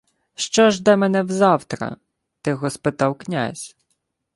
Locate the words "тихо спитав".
2.41-3.15